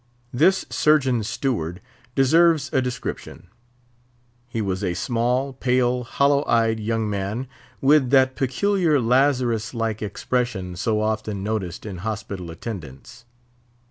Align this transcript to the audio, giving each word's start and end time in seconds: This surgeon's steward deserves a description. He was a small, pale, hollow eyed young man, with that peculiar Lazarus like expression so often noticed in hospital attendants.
This 0.33 0.65
surgeon's 0.71 1.29
steward 1.29 1.79
deserves 2.15 2.71
a 2.73 2.81
description. 2.81 3.49
He 4.47 4.59
was 4.59 4.83
a 4.83 4.95
small, 4.95 5.53
pale, 5.53 6.03
hollow 6.05 6.43
eyed 6.47 6.79
young 6.79 7.07
man, 7.07 7.45
with 7.81 8.09
that 8.09 8.35
peculiar 8.35 8.99
Lazarus 8.99 9.75
like 9.75 10.01
expression 10.01 10.75
so 10.75 11.01
often 11.01 11.43
noticed 11.43 11.85
in 11.85 11.97
hospital 11.97 12.49
attendants. 12.49 13.25